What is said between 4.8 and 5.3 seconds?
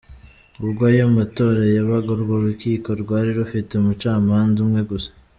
gusa.